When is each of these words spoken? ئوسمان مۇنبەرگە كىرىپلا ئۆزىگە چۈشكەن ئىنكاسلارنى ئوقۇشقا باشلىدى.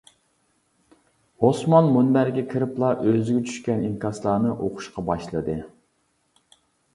ئوسمان 1.47 1.89
مۇنبەرگە 1.97 2.43
كىرىپلا 2.53 2.89
ئۆزىگە 3.09 3.43
چۈشكەن 3.51 3.85
ئىنكاسلارنى 3.91 4.55
ئوقۇشقا 4.55 5.05
باشلىدى. 5.11 5.59